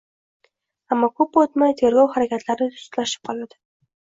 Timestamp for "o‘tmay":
1.43-1.75